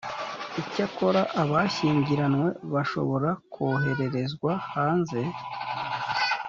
icyakora 0.61 1.21
abashyingiranwe 1.41 2.47
bashobora 2.73 3.29
koherezwa 3.53 4.51
hanze 4.71 5.21